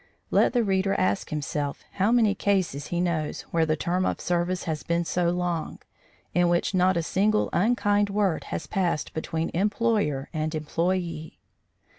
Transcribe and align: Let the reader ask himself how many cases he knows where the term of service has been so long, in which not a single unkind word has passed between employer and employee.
Let 0.31 0.53
the 0.53 0.63
reader 0.63 0.95
ask 0.95 1.29
himself 1.29 1.83
how 1.91 2.11
many 2.11 2.33
cases 2.33 2.87
he 2.87 2.99
knows 2.99 3.41
where 3.51 3.67
the 3.67 3.75
term 3.75 4.03
of 4.03 4.19
service 4.19 4.63
has 4.63 4.81
been 4.81 5.05
so 5.05 5.29
long, 5.29 5.77
in 6.33 6.49
which 6.49 6.73
not 6.73 6.97
a 6.97 7.03
single 7.03 7.51
unkind 7.53 8.09
word 8.09 8.45
has 8.45 8.65
passed 8.65 9.13
between 9.13 9.51
employer 9.53 10.27
and 10.33 10.55
employee. 10.55 11.37